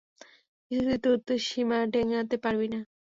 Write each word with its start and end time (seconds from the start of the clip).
কিছুতেই 0.71 0.99
তুই 1.03 1.15
তোর 1.27 1.39
সীমা 1.47 1.77
ডিংগাতে 1.93 2.35
পারবি 2.43 2.67
না। 2.73 2.79